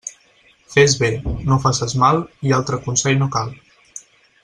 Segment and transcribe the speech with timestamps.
[0.75, 1.09] Fes bé,
[1.51, 3.53] no faces mal i altre consell no cal.